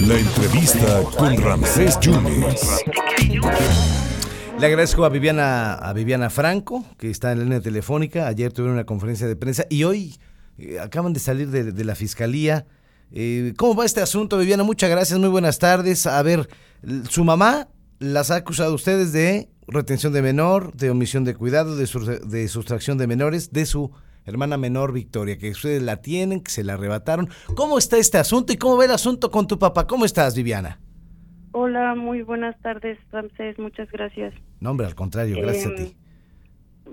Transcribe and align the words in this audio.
La 0.00 0.18
entrevista 0.18 1.02
con 1.16 1.36
Ramsés 1.38 1.98
Yunes. 2.00 2.84
Le 4.58 4.66
agradezco 4.66 5.04
a 5.04 5.08
Viviana, 5.08 5.74
a 5.74 5.92
Viviana 5.92 6.28
Franco, 6.28 6.84
que 6.98 7.10
está 7.10 7.32
en 7.32 7.38
la 7.38 7.44
línea 7.44 7.60
telefónica. 7.60 8.26
Ayer 8.26 8.52
tuvieron 8.52 8.74
una 8.74 8.84
conferencia 8.84 9.26
de 9.26 9.36
prensa 9.36 9.64
y 9.70 9.84
hoy 9.84 10.16
eh, 10.58 10.78
acaban 10.80 11.12
de 11.12 11.20
salir 11.20 11.48
de, 11.50 11.84
la 11.84 11.94
fiscalía. 11.94 12.66
Eh, 13.10 13.54
¿Cómo 13.56 13.74
va 13.74 13.86
este 13.86 14.02
asunto, 14.02 14.36
Viviana? 14.38 14.62
Muchas 14.62 14.90
gracias, 14.90 15.18
muy 15.18 15.30
buenas 15.30 15.58
tardes. 15.58 16.06
A 16.06 16.22
ver, 16.22 16.48
su 17.08 17.24
mamá 17.24 17.68
las 17.98 18.30
ha 18.30 18.36
acusado 18.36 18.72
a 18.72 18.74
ustedes 18.74 19.12
de 19.12 19.48
retención 19.66 20.12
de 20.12 20.20
menor, 20.20 20.74
de 20.74 20.90
omisión 20.90 21.24
de 21.24 21.34
cuidado, 21.34 21.76
de 21.76 22.48
sustracción 22.48 22.98
de 22.98 23.06
menores, 23.06 23.50
de 23.52 23.64
su 23.64 23.92
hermana 24.26 24.56
menor 24.56 24.92
Victoria, 24.92 25.38
que 25.38 25.50
ustedes 25.50 25.82
la 25.82 26.02
tienen, 26.02 26.42
que 26.42 26.50
se 26.50 26.64
la 26.64 26.74
arrebataron. 26.74 27.28
¿Cómo 27.54 27.78
está 27.78 27.96
este 27.96 28.18
asunto 28.18 28.52
y 28.52 28.56
cómo 28.56 28.76
va 28.76 28.84
el 28.84 28.90
asunto 28.90 29.30
con 29.30 29.46
tu 29.46 29.58
papá? 29.58 29.86
¿Cómo 29.86 30.04
estás, 30.04 30.36
Viviana? 30.36 30.78
Hola, 31.52 31.94
muy 31.94 32.22
buenas 32.22 32.60
tardes, 32.60 32.98
Ramsés, 33.10 33.58
muchas 33.58 33.90
gracias. 33.90 34.34
No, 34.60 34.72
hombre, 34.72 34.86
al 34.86 34.94
contrario, 34.94 35.40
gracias 35.40 35.66
a 35.66 35.70
Em, 35.70 35.76
ti. 35.76 35.96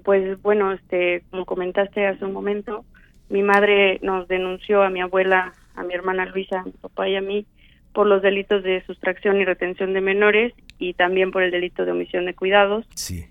Pues 0.05 0.41
bueno, 0.41 0.71
este, 0.71 1.23
como 1.31 1.45
comentaste 1.45 2.07
hace 2.07 2.23
un 2.23 2.33
momento, 2.33 2.85
mi 3.29 3.41
madre 3.43 3.99
nos 4.01 4.27
denunció 4.27 4.83
a 4.83 4.89
mi 4.89 5.01
abuela, 5.01 5.53
a 5.75 5.83
mi 5.83 5.93
hermana 5.93 6.25
Luisa, 6.27 6.61
a 6.61 6.63
mi 6.63 6.71
papá 6.71 7.09
y 7.09 7.15
a 7.15 7.21
mí 7.21 7.45
por 7.93 8.07
los 8.07 8.21
delitos 8.21 8.63
de 8.63 8.83
sustracción 8.85 9.39
y 9.39 9.45
retención 9.45 9.93
de 9.93 10.01
menores 10.01 10.53
y 10.79 10.93
también 10.93 11.31
por 11.31 11.43
el 11.43 11.51
delito 11.51 11.85
de 11.85 11.91
omisión 11.91 12.25
de 12.25 12.33
cuidados. 12.33 12.85
Sí. 12.95 13.25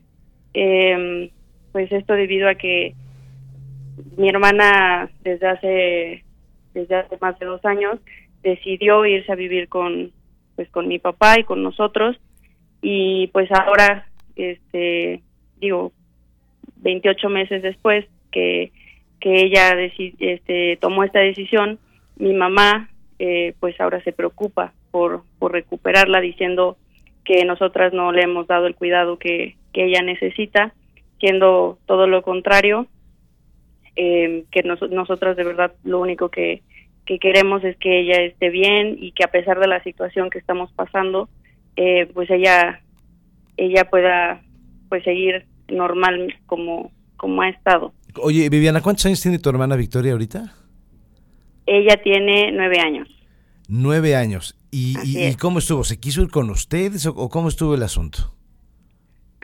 Eh, 0.55 1.31
pues 1.73 1.91
esto 1.91 2.13
debido 2.13 2.49
a 2.49 2.55
que 2.55 2.95
mi 4.17 4.29
hermana 4.29 5.11
desde 5.23 5.47
hace 5.47 6.25
desde 6.75 6.97
hace 6.97 7.19
más 7.21 7.39
de 7.39 7.47
dos 7.47 7.65
años 7.65 7.99
decidió 8.43 9.05
irse 9.05 9.31
a 9.31 9.37
vivir 9.37 9.69
con 9.69 10.11
pues 10.57 10.69
con 10.71 10.89
mi 10.89 10.99
papá 10.99 11.39
y 11.39 11.45
con 11.45 11.63
nosotros. 11.63 12.17
Y 12.81 13.29
pues 13.29 13.51
ahora 13.53 14.07
este 14.37 15.23
digo 15.61 15.93
28 16.77 17.29
meses 17.29 17.63
después 17.63 18.07
que 18.31 18.73
que 19.21 19.43
ella 19.43 19.77
este 20.19 20.77
tomó 20.81 21.05
esta 21.05 21.21
decisión 21.21 21.79
mi 22.17 22.33
mamá 22.33 22.89
eh, 23.19 23.55
pues 23.61 23.81
ahora 23.81 24.03
se 24.03 24.13
preocupa 24.13 24.73
por 24.91 25.23
por 25.39 25.53
recuperarla 25.53 26.21
diciendo 26.21 26.77
que 27.25 27.45
nosotras 27.45 27.93
no 27.93 28.13
le 28.13 28.23
hemos 28.23 28.47
dado 28.47 28.67
el 28.67 28.75
cuidado 28.75 29.19
que, 29.19 29.57
que 29.73 29.85
ella 29.85 30.03
necesita, 30.03 30.75
siendo 31.21 31.79
todo 31.87 32.07
lo 32.07 32.23
contrario, 32.23 32.87
eh, 33.97 34.45
que 34.51 34.63
nos, 34.63 34.81
nosotras 34.91 35.37
de 35.37 35.45
verdad 35.45 35.73
lo 35.85 36.01
único 36.01 36.29
que, 36.31 36.63
que 37.07 37.19
queremos 37.19 37.63
es 37.65 37.77
que 37.77 38.01
ella 38.01 38.23
esté 38.23 38.51
bien 38.51 38.97
y 38.99 39.13
que 39.13 39.25
a 39.25 39.31
pesar 39.31 39.59
de 39.61 39.69
la 39.69 39.83
situación 39.83 40.31
que 40.31 40.39
estamos 40.39 40.73
pasando, 40.73 41.29
eh, 41.77 42.07
pues 42.15 42.31
ella 42.31 42.81
ella 43.57 43.85
pueda 43.91 44.41
pues 44.89 45.05
seguir 45.05 45.45
normal 45.69 46.35
como 46.47 46.91
como 47.17 47.43
ha 47.43 47.49
estado. 47.49 47.93
Oye, 48.21 48.49
Viviana, 48.49 48.81
¿cuántos 48.81 49.07
años 49.07 49.23
tiene 49.23 49.39
tu 49.39 49.49
hermana 49.49 49.77
Victoria 49.77 50.13
ahorita? 50.13 50.55
Ella 51.67 51.97
tiene 52.03 52.51
nueve 52.53 52.79
años. 52.81 53.09
Nueve 53.69 54.17
años. 54.17 54.59
¿Y, 54.71 54.97
cómo 55.37 55.59
estuvo? 55.59 55.85
¿Se 55.85 56.01
quiso 56.01 56.23
ir 56.23 56.31
con 56.31 56.51
ustedes 56.51 57.07
o, 57.07 57.11
o 57.11 57.29
cómo 57.29 57.49
estuvo 57.49 57.75
el 57.75 57.83
asunto? 57.83 58.35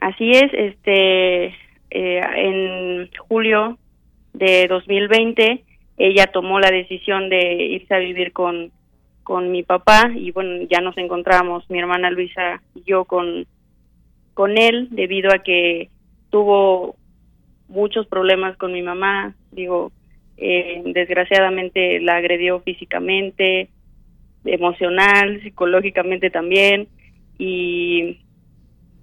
Así 0.01 0.31
es, 0.31 0.51
este, 0.55 1.47
eh, 1.91 2.21
en 2.37 3.11
julio 3.29 3.79
de 4.39 4.67
2020 4.69 5.65
ella 5.99 6.29
tomó 6.29 6.61
la 6.61 6.71
decisión 6.71 7.29
de 7.29 7.55
irse 7.55 7.95
a 7.95 7.99
vivir 7.99 8.33
con, 8.33 8.71
con 9.25 9.51
mi 9.51 9.65
papá 9.65 10.11
y 10.15 10.31
bueno, 10.31 10.67
ya 10.71 10.81
nos 10.81 10.97
encontramos 10.97 11.69
mi 11.69 11.81
hermana 11.81 12.11
Luisa 12.11 12.63
y 12.75 12.85
yo 12.85 13.05
con, 13.05 13.47
con 14.35 14.57
él 14.57 14.89
debido 14.91 15.33
a 15.33 15.41
que 15.41 15.91
tuvo 16.31 16.95
muchos 17.69 18.07
problemas 18.07 18.57
con 18.57 18.73
mi 18.73 18.81
mamá, 18.81 19.35
digo, 19.51 19.91
eh, 20.37 20.83
desgraciadamente 20.87 22.01
la 22.01 22.17
agredió 22.17 22.61
físicamente, 22.61 23.69
emocional, 24.45 25.43
psicológicamente 25.43 26.31
también 26.31 26.87
y 27.39 28.21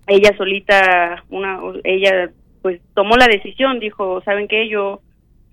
ella 0.07 0.35
solita 0.37 1.23
una 1.29 1.59
ella 1.83 2.31
pues 2.61 2.79
tomó 2.93 3.17
la 3.17 3.27
decisión 3.27 3.79
dijo 3.79 4.21
saben 4.21 4.47
qué 4.47 4.69
yo 4.69 5.01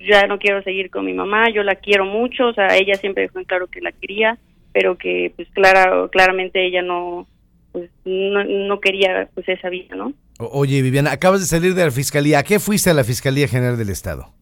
ya 0.09 0.27
no 0.27 0.39
quiero 0.39 0.63
seguir 0.63 0.91
con 0.91 1.05
mi 1.05 1.15
mamá 1.15 1.51
yo 1.51 1.63
la 1.63 1.77
quiero 1.77 2.05
mucho 2.05 2.49
o 2.49 2.55
sea 2.55 2.77
ella 2.77 2.95
siempre 2.95 3.23
dejó 3.23 3.39
en 3.39 3.45
claro 3.45 3.67
que 3.67 3.81
la 3.81 3.93
quería 3.93 4.39
pero 4.73 4.97
que 4.97 5.33
pues 5.37 5.49
clara 5.51 6.09
claramente 6.11 6.65
ella 6.65 6.83
no 6.83 7.27
pues 7.73 7.91
no, 8.05 8.45
no 8.45 8.81
quería 8.81 9.29
pues 9.35 9.49
esa 9.49 9.69
vida 9.69 9.97
no 9.97 10.13
oye, 10.51 10.83
Viviana, 10.83 11.13
acabas 11.13 11.41
de 11.41 11.47
salir 11.47 11.75
de 11.75 11.85
la 11.85 11.91
fiscalía. 11.91 12.41
¿A 12.41 12.43
qué 12.43 12.59
fuiste 12.59 12.91
a 12.91 12.95
la 12.95 13.05
Fiscalía 13.05 13.49
General 13.49 13.77
del 13.77 13.91
Estado? 13.91 14.33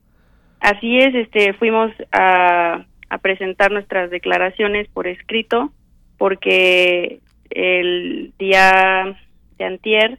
Así 0.61 0.99
es, 0.99 1.15
este, 1.15 1.53
fuimos 1.55 1.91
a, 2.13 2.85
a 3.09 3.19
presentar 3.19 3.71
nuestras 3.71 4.11
declaraciones 4.11 4.89
por 4.89 5.07
escrito 5.07 5.73
porque 6.19 7.21
el 7.49 8.33
día 8.39 9.17
de 9.59 9.65
antier 9.65 10.19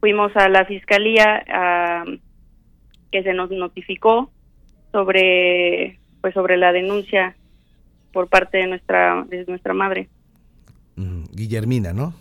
fuimos 0.00 0.34
a 0.36 0.48
la 0.48 0.64
fiscalía 0.64 1.44
a, 1.48 2.04
que 3.10 3.22
se 3.22 3.34
nos 3.34 3.50
notificó 3.50 4.30
sobre 4.92 5.98
pues 6.20 6.34
sobre 6.34 6.56
la 6.56 6.72
denuncia 6.72 7.36
por 8.12 8.28
parte 8.28 8.58
de 8.58 8.66
nuestra 8.66 9.24
de 9.28 9.44
nuestra 9.46 9.74
madre. 9.74 10.08
Mm, 10.96 11.24
Guillermina, 11.32 11.92
¿no? 11.92 12.14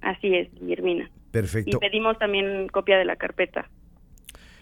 Así 0.00 0.34
es, 0.34 0.48
Guillermina. 0.54 1.04
Y 1.04 1.30
Perfecto. 1.30 1.78
pedimos 1.80 2.18
también 2.18 2.68
copia 2.68 2.98
de 2.98 3.04
la 3.04 3.16
carpeta. 3.16 3.68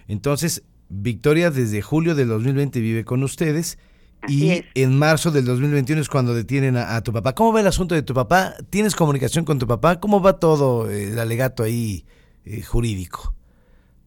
Entonces, 0.08 0.64
Victoria 0.88 1.50
desde 1.50 1.82
julio 1.82 2.14
del 2.14 2.28
2020 2.28 2.80
vive 2.80 3.04
con 3.04 3.22
ustedes 3.22 3.78
Así 4.20 4.46
y 4.46 4.50
es. 4.50 4.64
en 4.74 4.98
marzo 4.98 5.30
del 5.30 5.44
2021 5.44 6.00
es 6.00 6.08
cuando 6.08 6.34
detienen 6.34 6.76
a, 6.76 6.96
a 6.96 7.02
tu 7.02 7.12
papá. 7.12 7.34
¿Cómo 7.34 7.52
va 7.52 7.60
el 7.60 7.66
asunto 7.66 7.94
de 7.94 8.02
tu 8.02 8.14
papá? 8.14 8.54
¿Tienes 8.70 8.94
comunicación 8.94 9.44
con 9.44 9.58
tu 9.58 9.66
papá? 9.66 10.00
¿Cómo 10.00 10.20
va 10.20 10.38
todo 10.38 10.90
eh, 10.90 11.12
el 11.12 11.18
alegato 11.18 11.62
ahí 11.62 12.04
eh, 12.44 12.62
jurídico? 12.62 13.35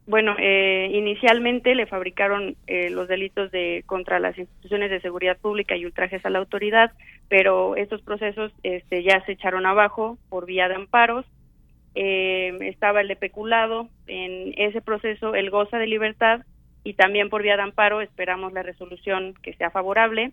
Bueno, 0.10 0.36
eh, 0.40 0.90
inicialmente 0.92 1.76
le 1.76 1.86
fabricaron 1.86 2.56
eh, 2.66 2.90
los 2.90 3.08
delitos 3.08 3.52
de 3.52 3.84
contra 3.86 4.18
las 4.18 4.36
instituciones 4.40 4.90
de 4.90 5.02
seguridad 5.02 5.38
pública 5.38 5.78
y 5.78 5.86
ultrajes 5.86 6.26
a 6.26 6.32
la 6.32 6.40
autoridad, 6.40 6.94
pero 7.28 7.76
estos 7.76 8.02
procesos 8.02 8.52
este, 8.64 9.04
ya 9.04 9.24
se 9.28 9.34
echaron 9.34 9.68
abajo 9.68 10.18
por 10.30 10.48
vía 10.48 10.68
de 10.68 10.74
amparos. 10.74 11.28
Eh, 11.94 12.58
estaba 12.62 13.02
el 13.02 13.08
de 13.08 13.18
peculado, 13.18 13.88
en 14.08 14.56
ese 14.58 14.82
proceso 14.82 15.36
él 15.36 15.52
goza 15.52 15.78
de 15.78 15.86
libertad 15.86 16.42
y 16.84 16.96
también 16.96 17.30
por 17.30 17.44
vía 17.44 17.56
de 17.56 17.62
amparo 17.62 18.02
esperamos 18.02 18.52
la 18.52 18.64
resolución 18.64 19.36
que 19.44 19.54
sea 19.54 19.70
favorable. 19.70 20.32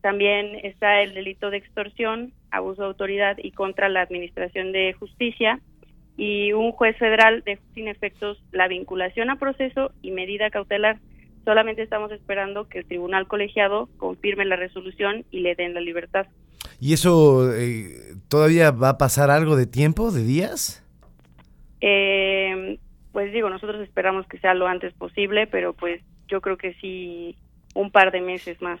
También 0.00 0.58
está 0.64 1.02
el 1.02 1.14
delito 1.14 1.50
de 1.50 1.58
extorsión, 1.58 2.32
abuso 2.50 2.82
de 2.82 2.88
autoridad 2.88 3.36
y 3.38 3.52
contra 3.52 3.88
la 3.88 4.00
administración 4.00 4.72
de 4.72 4.92
justicia 4.94 5.60
y 6.16 6.52
un 6.52 6.72
juez 6.72 6.96
federal 6.98 7.42
dejó 7.44 7.62
sin 7.74 7.88
efectos 7.88 8.42
la 8.52 8.68
vinculación 8.68 9.30
a 9.30 9.36
proceso 9.36 9.92
y 10.02 10.12
medida 10.12 10.50
cautelar. 10.50 10.98
Solamente 11.44 11.82
estamos 11.82 12.10
esperando 12.12 12.68
que 12.68 12.78
el 12.78 12.86
tribunal 12.86 13.26
colegiado 13.26 13.88
confirme 13.98 14.44
la 14.44 14.56
resolución 14.56 15.24
y 15.30 15.40
le 15.40 15.54
den 15.54 15.74
la 15.74 15.80
libertad. 15.80 16.26
¿Y 16.80 16.94
eso 16.94 17.52
eh, 17.54 18.14
todavía 18.28 18.70
va 18.70 18.90
a 18.90 18.98
pasar 18.98 19.30
algo 19.30 19.56
de 19.56 19.66
tiempo, 19.66 20.10
de 20.10 20.22
días? 20.22 20.82
Eh, 21.80 22.78
pues 23.12 23.32
digo, 23.32 23.50
nosotros 23.50 23.82
esperamos 23.82 24.26
que 24.26 24.38
sea 24.38 24.54
lo 24.54 24.66
antes 24.66 24.92
posible, 24.94 25.46
pero 25.46 25.72
pues 25.72 26.00
yo 26.28 26.40
creo 26.40 26.56
que 26.56 26.74
sí 26.80 27.36
un 27.74 27.90
par 27.90 28.10
de 28.10 28.20
meses 28.20 28.60
más. 28.62 28.80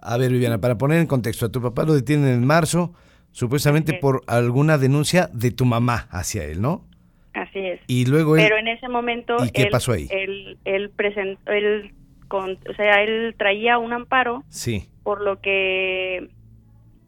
A 0.00 0.16
ver, 0.16 0.30
Viviana, 0.30 0.60
para 0.60 0.78
poner 0.78 1.00
en 1.00 1.06
contexto, 1.06 1.46
a 1.46 1.52
tu 1.52 1.60
papá 1.60 1.84
lo 1.84 1.94
detienen 1.94 2.28
en 2.28 2.46
marzo, 2.46 2.94
supuestamente 3.34 3.94
por 3.94 4.22
alguna 4.28 4.78
denuncia 4.78 5.28
de 5.32 5.50
tu 5.50 5.64
mamá 5.64 6.06
hacia 6.10 6.44
él, 6.44 6.62
¿no? 6.62 6.86
Así 7.34 7.58
es. 7.58 7.80
Y 7.88 8.06
luego 8.06 8.36
él... 8.36 8.44
Pero 8.44 8.56
en 8.58 8.68
ese 8.68 8.88
momento 8.88 9.36
¿Y 9.44 9.50
qué 9.50 9.62
él, 9.64 9.70
pasó 9.70 9.92
ahí? 9.92 10.06
él, 10.10 10.56
él 10.64 10.90
presentó, 10.90 11.50
él 11.50 11.92
con, 12.28 12.52
o 12.52 12.74
sea, 12.76 13.02
él 13.02 13.34
traía 13.36 13.76
un 13.78 13.92
amparo 13.92 14.44
Sí, 14.48 14.88
por 15.02 15.20
lo 15.20 15.40
que, 15.40 16.30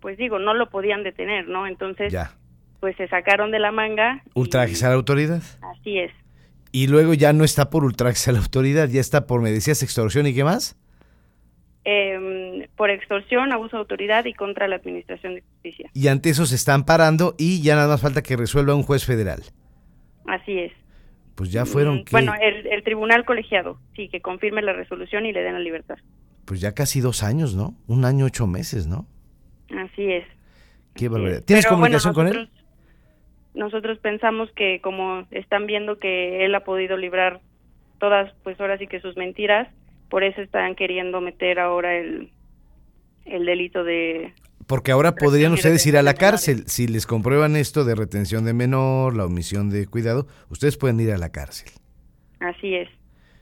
pues 0.00 0.18
digo, 0.18 0.40
no 0.40 0.52
lo 0.52 0.68
podían 0.68 1.04
detener, 1.04 1.48
¿no? 1.48 1.68
Entonces, 1.68 2.12
ya. 2.12 2.32
pues 2.80 2.96
se 2.96 3.06
sacaron 3.06 3.52
de 3.52 3.60
la 3.60 3.70
manga. 3.70 4.24
Ultrajes 4.34 4.82
a 4.82 4.88
la 4.88 4.96
autoridad. 4.96 5.42
Así 5.62 5.98
es. 5.98 6.10
Y 6.72 6.88
luego 6.88 7.14
ya 7.14 7.32
no 7.32 7.44
está 7.44 7.70
por 7.70 7.84
ultrajes 7.84 8.26
a 8.26 8.32
la 8.32 8.40
autoridad, 8.40 8.88
ya 8.88 9.00
está 9.00 9.26
por, 9.26 9.40
me 9.40 9.52
decías, 9.52 9.82
extorsión 9.84 10.26
y 10.26 10.34
qué 10.34 10.42
más. 10.42 10.76
Em, 11.84 12.65
por 12.76 12.90
extorsión, 12.90 13.52
abuso 13.52 13.76
de 13.76 13.80
autoridad 13.80 14.24
y 14.26 14.34
contra 14.34 14.68
la 14.68 14.76
administración 14.76 15.34
de 15.34 15.40
justicia. 15.42 15.90
Y 15.94 16.08
ante 16.08 16.30
eso 16.30 16.44
se 16.46 16.54
están 16.56 16.84
parando 16.84 17.34
y 17.38 17.62
ya 17.62 17.74
nada 17.74 17.88
más 17.88 18.00
falta 18.02 18.22
que 18.22 18.36
resuelva 18.36 18.74
un 18.74 18.82
juez 18.82 19.04
federal. 19.06 19.42
Así 20.26 20.58
es. 20.58 20.72
Pues 21.34 21.52
ya 21.52 21.64
fueron 21.66 21.98
Mm. 21.98 22.04
Bueno, 22.12 22.34
el, 22.40 22.66
el 22.66 22.82
tribunal 22.82 23.24
colegiado, 23.24 23.78
sí, 23.94 24.08
que 24.08 24.20
confirme 24.20 24.62
la 24.62 24.72
resolución 24.72 25.26
y 25.26 25.32
le 25.32 25.42
den 25.42 25.54
la 25.54 25.60
libertad. 25.60 25.96
pues 26.44 26.60
ya 26.60 26.72
casi 26.74 27.00
dos 27.00 27.22
años, 27.22 27.54
¿no? 27.56 27.74
Un 27.88 28.04
año, 28.04 28.24
ocho 28.26 28.46
meses, 28.46 28.86
¿no? 28.86 29.06
Así 29.76 30.12
es. 30.12 30.24
Qué 30.94 31.08
barbaridad. 31.08 31.42
¿Tienes 31.44 31.64
Pero, 31.66 31.76
bueno, 31.76 31.98
comunicación 31.98 32.14
con 32.14 32.26
él? 32.28 32.32
nosotros- 32.34 32.64
Nosotros 33.54 33.98
pensamos 33.98 34.50
que 34.52 34.80
como 34.82 35.26
están 35.30 35.66
viendo 35.66 35.98
que 35.98 36.44
él 36.44 36.54
ha 36.54 36.60
podido 36.64 36.96
librar 36.96 37.40
todas, 37.98 38.32
pues 38.44 38.60
ahora 38.60 38.76
sí 38.78 38.86
que 38.86 39.00
sus 39.00 39.16
mentiras, 39.16 39.68
por 40.10 40.22
eso 40.24 40.40
están 40.42 40.74
queriendo 40.76 41.20
meter 41.20 41.58
ahora 41.58 41.96
el, 41.96 42.30
el 43.26 43.44
delito 43.46 43.84
de... 43.84 44.32
Porque 44.66 44.90
ahora 44.90 45.14
podrían 45.14 45.52
ustedes 45.52 45.86
ir 45.86 45.96
a 45.96 46.02
la 46.02 46.14
cárcel. 46.14 46.64
Si 46.66 46.88
les 46.88 47.06
comprueban 47.06 47.54
esto 47.54 47.84
de 47.84 47.94
retención 47.94 48.44
de 48.44 48.52
menor, 48.52 49.14
la 49.14 49.24
omisión 49.24 49.70
de 49.70 49.86
cuidado, 49.86 50.26
ustedes 50.50 50.76
pueden 50.76 50.98
ir 50.98 51.12
a 51.12 51.18
la 51.18 51.30
cárcel. 51.30 51.70
Así 52.40 52.74
es. 52.74 52.88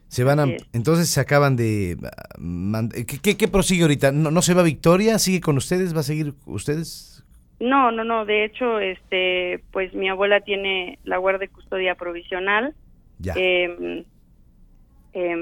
Se 0.08 0.22
van 0.22 0.38
a, 0.38 0.46
entonces 0.72 1.08
se 1.08 1.20
acaban 1.20 1.56
de 1.56 1.96
ah, 2.04 2.34
mand- 2.38 2.92
¿qué, 3.06 3.18
qué, 3.18 3.36
qué 3.36 3.48
prosigue 3.48 3.82
ahorita? 3.82 4.12
¿No, 4.12 4.30
¿No 4.30 4.42
se 4.42 4.54
va 4.54 4.62
Victoria? 4.62 5.18
¿Sigue 5.18 5.40
con 5.40 5.56
ustedes? 5.56 5.94
¿Va 5.94 6.00
a 6.00 6.04
seguir 6.04 6.34
ustedes? 6.44 7.24
No, 7.58 7.90
no, 7.90 8.04
no. 8.04 8.26
De 8.26 8.44
hecho, 8.44 8.78
este, 8.78 9.64
pues 9.72 9.94
mi 9.94 10.08
abuela 10.08 10.40
tiene 10.42 10.98
la 11.04 11.16
guardia 11.16 11.46
y 11.46 11.48
custodia 11.48 11.94
provisional. 11.94 12.74
Ya. 13.18 13.32
Eh, 13.36 14.04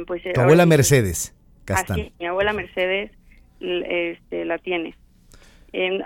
pues, 0.07 0.23
tu 0.33 0.41
abuela 0.41 0.63
sí 0.63 0.69
Mercedes 0.69 1.35
Castán. 1.65 2.01
Así, 2.01 2.13
mi 2.21 2.27
abuela 2.27 2.53
Mercedes 2.53 3.11
este, 3.63 4.45
la 4.45 4.59
tiene. 4.59 4.95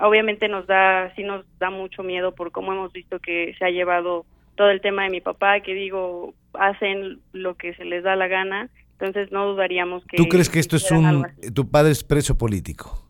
Obviamente 0.01 0.49
nos 0.49 0.67
da, 0.67 1.13
sí 1.17 1.25
nos 1.25 1.45
da 1.59 1.71
mucho 1.71 2.03
miedo 2.03 2.35
por 2.35 2.53
cómo 2.53 2.73
hemos 2.73 2.93
visto 2.93 3.19
que 3.19 3.55
se 3.59 3.65
ha 3.65 3.71
llevado 3.71 4.25
todo 4.55 4.71
el 4.71 4.81
tema 4.81 5.03
de 5.03 5.11
mi 5.11 5.21
papá, 5.21 5.61
que 5.61 5.75
digo, 5.75 6.35
hacen 6.55 7.19
lo 7.33 7.57
que 7.57 7.75
se 7.75 7.85
les 7.85 8.05
da 8.05 8.17
la 8.17 8.29
gana, 8.29 8.71
entonces 8.93 9.31
no 9.31 9.47
dudaríamos 9.47 10.05
que... 10.07 10.17
¿Tú 10.17 10.29
crees 10.29 10.49
que 10.49 10.61
esto 10.61 10.77
es 10.77 10.91
un... 10.91 11.27
tu 11.53 11.69
padre 11.71 11.93
es 11.93 12.05
preso 12.05 12.39
político? 12.39 13.07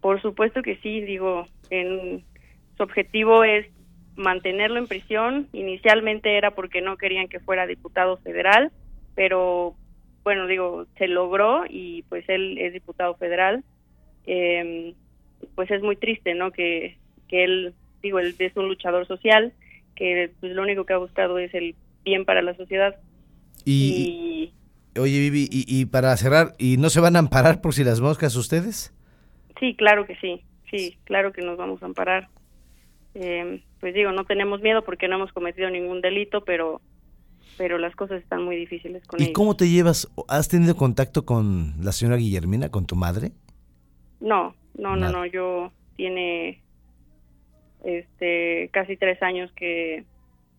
Por 0.00 0.20
supuesto 0.20 0.62
que 0.62 0.76
sí, 0.76 1.00
digo, 1.00 1.46
en, 1.70 2.24
su 2.76 2.82
objetivo 2.82 3.44
es 3.44 3.66
mantenerlo 4.16 4.78
en 4.78 4.86
prisión. 4.86 5.48
Inicialmente 5.52 6.36
era 6.36 6.52
porque 6.52 6.80
no 6.80 6.96
querían 6.96 7.28
que 7.28 7.40
fuera 7.40 7.66
diputado 7.66 8.18
federal, 8.18 8.70
pero 9.14 9.74
bueno, 10.24 10.46
digo, 10.46 10.86
se 10.96 11.08
logró 11.08 11.64
y 11.68 12.02
pues 12.08 12.28
él 12.28 12.58
es 12.58 12.72
diputado 12.72 13.14
federal. 13.14 13.64
Eh, 14.26 14.94
pues 15.54 15.70
es 15.70 15.82
muy 15.82 15.96
triste, 15.96 16.34
¿no? 16.34 16.50
Que, 16.50 16.98
que 17.28 17.44
él, 17.44 17.74
digo, 18.02 18.18
él 18.18 18.34
es 18.38 18.56
un 18.56 18.68
luchador 18.68 19.06
social, 19.06 19.52
que 19.94 20.30
pues, 20.40 20.52
lo 20.52 20.62
único 20.62 20.84
que 20.84 20.92
ha 20.92 20.98
buscado 20.98 21.38
es 21.38 21.52
el 21.54 21.74
bien 22.04 22.24
para 22.24 22.42
la 22.42 22.54
sociedad. 22.54 22.96
Y, 23.64 24.52
y 24.94 24.98
oye, 24.98 25.18
Vivi, 25.18 25.48
y, 25.50 25.64
y 25.66 25.86
para 25.86 26.16
cerrar, 26.16 26.54
¿y 26.58 26.76
no 26.76 26.90
se 26.90 27.00
van 27.00 27.16
a 27.16 27.20
amparar 27.20 27.60
por 27.60 27.74
si 27.74 27.84
las 27.84 28.00
moscas 28.00 28.36
ustedes? 28.36 28.94
Sí, 29.60 29.74
claro 29.74 30.06
que 30.06 30.16
sí, 30.16 30.42
sí, 30.70 30.98
claro 31.04 31.32
que 31.32 31.42
nos 31.42 31.56
vamos 31.56 31.82
a 31.82 31.86
amparar. 31.86 32.28
Eh, 33.14 33.60
pues 33.80 33.94
digo, 33.94 34.12
no 34.12 34.24
tenemos 34.24 34.60
miedo 34.60 34.84
porque 34.84 35.08
no 35.08 35.16
hemos 35.16 35.32
cometido 35.32 35.70
ningún 35.70 36.00
delito, 36.00 36.44
pero 36.44 36.80
pero 37.58 37.76
las 37.76 37.94
cosas 37.94 38.22
están 38.22 38.44
muy 38.44 38.56
difíciles 38.56 39.04
con 39.06 39.20
¿Y 39.20 39.24
ellos. 39.24 39.34
cómo 39.34 39.56
te 39.56 39.68
llevas? 39.68 40.08
¿Has 40.28 40.48
tenido 40.48 40.76
contacto 40.76 41.26
con 41.26 41.74
la 41.82 41.92
señora 41.92 42.16
Guillermina, 42.16 42.70
con 42.70 42.86
tu 42.86 42.96
madre? 42.96 43.32
No, 44.20 44.54
no, 44.74 44.96
no, 44.96 45.10
no, 45.10 45.26
yo 45.26 45.72
tiene 45.96 46.62
este 47.84 48.70
casi 48.72 48.96
tres 48.96 49.22
años 49.22 49.50
que, 49.52 50.04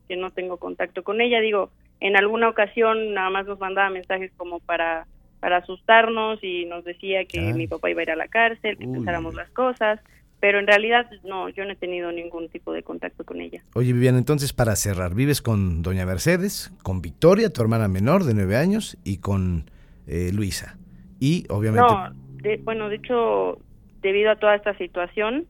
que 0.07 0.15
no 0.15 0.31
tengo 0.31 0.57
contacto 0.57 1.03
con 1.03 1.21
ella. 1.21 1.39
Digo, 1.39 1.71
en 1.99 2.15
alguna 2.15 2.49
ocasión 2.49 3.13
nada 3.13 3.29
más 3.29 3.47
nos 3.47 3.59
mandaba 3.59 3.89
mensajes 3.89 4.31
como 4.37 4.59
para 4.59 5.07
para 5.39 5.57
asustarnos 5.57 6.43
y 6.43 6.65
nos 6.65 6.83
decía 6.83 7.23
que 7.25 7.39
Ay. 7.39 7.53
mi 7.53 7.67
papá 7.67 7.89
iba 7.89 8.01
a 8.01 8.03
ir 8.03 8.11
a 8.11 8.15
la 8.17 8.27
cárcel, 8.27 8.77
que 8.77 8.85
Uy. 8.85 8.93
pensáramos 8.93 9.33
las 9.35 9.49
cosas, 9.51 10.01
pero 10.39 10.59
en 10.59 10.67
realidad 10.67 11.07
no, 11.23 11.49
yo 11.49 11.65
no 11.65 11.71
he 11.71 11.75
tenido 11.75 12.11
ningún 12.11 12.49
tipo 12.49 12.71
de 12.73 12.83
contacto 12.83 13.23
con 13.25 13.41
ella. 13.41 13.61
Oye, 13.75 13.93
Viviana, 13.93 14.17
entonces 14.17 14.53
para 14.53 14.75
cerrar, 14.75 15.13
vives 15.13 15.41
con 15.41 15.81
doña 15.81 16.05
Mercedes, 16.05 16.71
con 16.83 17.01
Victoria, 17.01 17.49
tu 17.49 17.61
hermana 17.61 17.87
menor 17.87 18.23
de 18.23 18.33
nueve 18.33 18.55
años, 18.55 18.97
y 19.03 19.17
con 19.17 19.69
eh, 20.07 20.31
Luisa. 20.33 20.77
Y 21.19 21.45
obviamente... 21.49 21.81
No, 21.91 22.09
de- 22.41 22.61
bueno, 22.63 22.89
de 22.89 22.95
hecho, 22.95 23.59
debido 24.01 24.31
a 24.31 24.37
toda 24.37 24.55
esta 24.55 24.77
situación, 24.77 25.45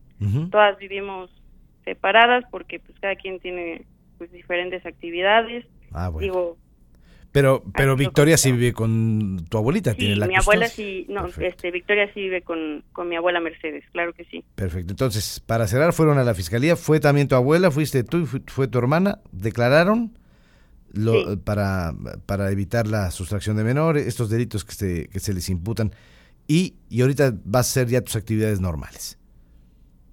todas 0.51 0.77
vivimos 0.79 1.29
separadas 1.85 2.43
porque 2.51 2.79
pues 2.79 2.97
cada 2.99 3.15
quien 3.15 3.39
tiene 3.39 3.85
pues 4.17 4.31
diferentes 4.31 4.85
actividades. 4.85 5.65
Ah, 5.93 6.09
bueno. 6.09 6.25
Digo, 6.25 6.57
pero 7.31 7.63
pero 7.75 7.95
Victoria 7.95 8.37
sí 8.37 8.51
vive 8.51 8.73
con 8.73 9.45
tu 9.49 9.57
abuelita, 9.57 9.91
sí, 9.91 9.97
tiene 9.99 10.15
la 10.15 10.27
mi 10.27 10.35
abuela 10.35 10.67
sí, 10.67 11.05
no, 11.09 11.23
Perfecto. 11.23 11.47
este 11.47 11.71
Victoria 11.71 12.11
sí 12.13 12.21
vive 12.21 12.41
con, 12.41 12.83
con 12.91 13.07
mi 13.07 13.15
abuela 13.15 13.39
Mercedes, 13.39 13.83
claro 13.91 14.13
que 14.13 14.25
sí. 14.25 14.43
Perfecto. 14.55 14.91
Entonces, 14.93 15.39
para 15.39 15.67
cerrar, 15.67 15.93
fueron 15.93 16.17
a 16.17 16.23
la 16.23 16.33
fiscalía. 16.33 16.75
¿Fue 16.75 16.99
también 16.99 17.27
tu 17.27 17.35
abuela? 17.35 17.69
¿Fuiste 17.71 18.03
tú? 18.03 18.17
y 18.21 18.25
fu- 18.25 18.41
¿Fue 18.47 18.67
tu 18.67 18.79
hermana? 18.79 19.19
¿Declararon? 19.31 20.17
Lo, 20.91 21.13
Sí. 21.33 21.37
para, 21.43 21.93
para 22.25 22.51
evitar 22.51 22.87
la 22.87 23.11
sustracción 23.11 23.55
de 23.57 23.63
menores, 23.63 24.07
estos 24.07 24.31
delitos 24.31 24.65
que 24.65 24.71
se, 24.73 25.07
que 25.09 25.19
se 25.19 25.33
les 25.35 25.47
imputan. 25.49 25.91
Y, 26.47 26.77
y 26.89 27.01
ahorita 27.01 27.31
vas 27.45 27.67
a 27.67 27.69
hacer 27.81 27.89
ya 27.89 28.01
tus 28.01 28.15
actividades 28.15 28.59
normales. 28.59 29.19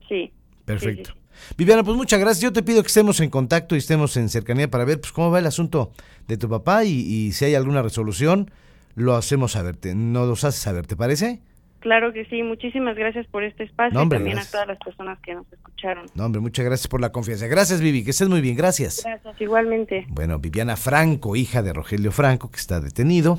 Sí. 0.07 0.33
Perfecto. 0.67 1.13
sí. 1.15 1.19
Viviana, 1.57 1.83
pues 1.85 1.97
muchas 1.97 2.21
gracias. 2.21 2.43
Yo 2.43 2.53
te 2.53 2.63
pido 2.63 2.83
que 2.83 2.89
estemos 2.89 3.21
en 3.21 3.31
contacto 3.31 3.75
y 3.75 3.79
estemos 3.79 4.17
en 4.17 4.29
cercanía 4.29 4.69
para 4.71 4.85
ver 4.85 5.01
pues, 5.01 5.13
cómo 5.13 5.31
va 5.31 5.39
el 5.39 5.47
asunto 5.47 5.93
de 6.29 6.37
tu 6.37 6.49
papá 6.49 6.85
y, 6.85 6.91
y 6.93 7.33
si 7.33 7.45
hay 7.45 7.55
alguna 7.55 7.83
resolución, 7.83 8.51
lo 8.95 9.15
hacemos 9.17 9.53
saber. 9.53 9.77
Te- 9.77 9.95
Nos 9.95 10.29
los 10.29 10.45
haces 10.45 10.61
saber, 10.61 10.87
¿te 10.87 10.97
parece? 10.97 11.41
Claro 11.81 12.13
que 12.13 12.25
sí, 12.25 12.43
muchísimas 12.43 12.97
gracias 12.97 13.27
por 13.29 13.45
este 13.45 13.63
espacio 13.63 13.95
No, 13.95 14.03
hombre, 14.03 14.17
y 14.17 14.21
también 14.21 14.37
gracias. 14.37 14.55
a 14.55 14.57
todas 14.57 14.69
las 14.69 14.79
personas 14.79 15.19
que 15.21 15.35
nos 15.35 15.47
escucharon. 15.53 16.07
No, 16.17 16.25
hombre, 16.25 16.41
muchas 16.41 16.65
gracias 16.65 16.89
por 16.89 17.01
la 17.01 17.13
confianza. 17.13 17.47
Gracias, 17.47 17.81
Vivi, 17.81 18.03
que 18.03 18.11
estés 18.11 18.29
muy 18.29 18.41
bien. 18.41 18.57
Gracias. 18.57 19.03
Gracias, 19.05 19.41
igualmente. 19.41 20.05
Bueno, 20.09 20.39
Viviana 20.41 20.77
Franco, 20.77 21.37
hija 21.37 21.63
de 21.63 21.73
Rogelio 21.73 22.11
Franco, 22.11 22.51
que 22.51 22.57
está 22.57 22.81
detenido 22.81 23.39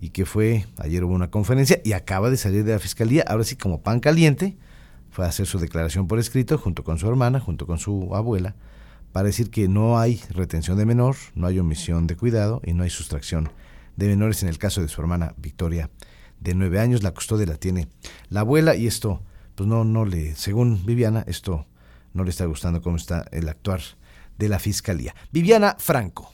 y 0.00 0.10
que 0.10 0.26
fue, 0.26 0.66
ayer 0.78 1.02
hubo 1.02 1.14
una 1.14 1.30
conferencia 1.30 1.80
y 1.84 1.92
acaba 1.94 2.30
de 2.30 2.36
salir 2.36 2.62
de 2.62 2.72
la 2.72 2.78
fiscalía, 2.78 3.24
ahora 3.26 3.42
sí 3.42 3.56
como 3.56 3.82
pan 3.82 3.98
caliente, 3.98 4.54
fue 5.12 5.26
a 5.26 5.28
hacer 5.28 5.46
su 5.46 5.58
declaración 5.58 6.08
por 6.08 6.18
escrito 6.18 6.58
junto 6.58 6.82
con 6.82 6.98
su 6.98 7.06
hermana, 7.06 7.38
junto 7.38 7.66
con 7.66 7.78
su 7.78 8.14
abuela, 8.16 8.56
para 9.12 9.26
decir 9.26 9.50
que 9.50 9.68
no 9.68 9.98
hay 9.98 10.20
retención 10.30 10.78
de 10.78 10.86
menor, 10.86 11.16
no 11.34 11.46
hay 11.46 11.58
omisión 11.58 12.06
de 12.06 12.16
cuidado 12.16 12.62
y 12.64 12.72
no 12.72 12.82
hay 12.82 12.90
sustracción 12.90 13.50
de 13.96 14.08
menores 14.08 14.42
en 14.42 14.48
el 14.48 14.58
caso 14.58 14.80
de 14.80 14.88
su 14.88 15.00
hermana 15.02 15.34
Victoria 15.36 15.90
de 16.40 16.54
nueve 16.54 16.80
años, 16.80 17.02
la 17.02 17.12
custodia 17.12 17.46
la 17.46 17.56
tiene 17.56 17.88
la 18.30 18.40
abuela 18.40 18.74
y 18.74 18.86
esto, 18.86 19.22
pues 19.54 19.68
no, 19.68 19.84
no 19.84 20.06
le, 20.06 20.34
según 20.34 20.84
Viviana, 20.84 21.24
esto 21.28 21.66
no 22.14 22.24
le 22.24 22.30
está 22.30 22.46
gustando 22.46 22.82
cómo 22.82 22.96
está 22.96 23.26
el 23.30 23.48
actuar 23.48 23.80
de 24.38 24.48
la 24.48 24.58
fiscalía. 24.58 25.14
Viviana 25.30 25.76
Franco. 25.78 26.32